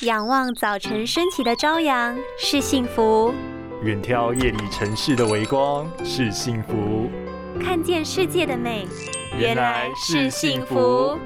[0.00, 3.32] 仰望早晨升起的朝阳是幸福，
[3.84, 7.08] 远眺夜里城市的微光是幸福，
[7.62, 8.88] 看见世界的美
[9.38, 11.16] 原来是幸福。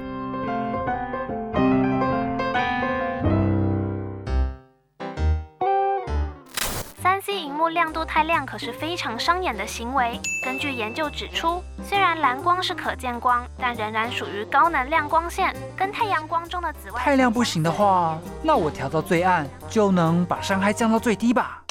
[7.19, 10.17] 三 C 荧幕亮度太亮，可是非常伤眼的行为。
[10.41, 21.61] 根据研究指出，虽然蓝光是可见光，但仍然属于高能量光线，跟太阳光中的紫外太亮不行的话，那我调到最暗，就能把伤害降到最低吧。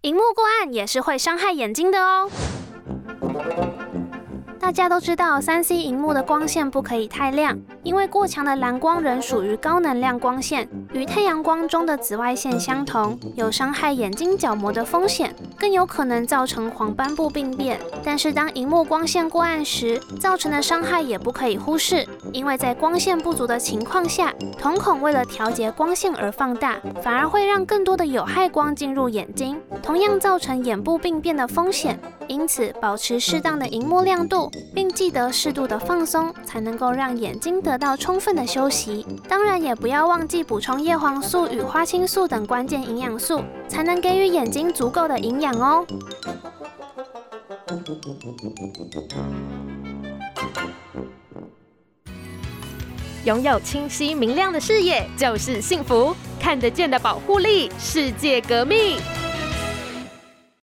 [0.00, 2.28] 荧幕过暗也是会伤害眼睛的哦。
[4.62, 17.76] 大家都知道，三 C 荧幕的光线不可以太亮，因为过强的蓝光仍属于高能量光线，与太阳光中的紫外线相同，有伤害眼睛角膜的风险，更有可能造成黄斑部病变。
[18.04, 31.98] 但是当荧幕光线过暗时，造成的伤害也不可以忽视，因为在光线不足的情况下，瞳孔为了调节光线而放大，反而会让更多的有害光进入眼睛，同样造成眼部病变的风险。
[32.28, 34.51] 因此，保持适当的荧幕亮度。
[34.74, 39.06] 并记得适度的放松，才能够让眼睛得到充分的休息。
[39.28, 45.86] 当然，也不要忘记补充叶黄素与花青素等关键营养素，才能给予眼睛足够的营养哦。
[53.24, 58.98] 拥有清晰明亮的视野就是幸福，看得见的保护力，世界革命。